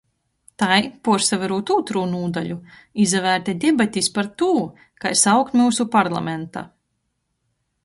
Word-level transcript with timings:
Tai, 0.61 0.77
puorsaverūt 1.07 1.71
ūtrū 1.75 2.01
nūdaļu, 2.13 2.57
izavērte 3.05 3.55
debatis 3.67 4.11
par 4.17 4.31
tū, 4.43 4.49
kai 5.05 5.15
saukt 5.27 5.61
myusu 5.61 5.89
parlamenta. 6.01 6.67